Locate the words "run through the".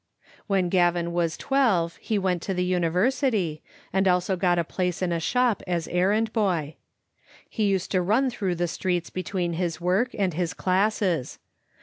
8.01-8.67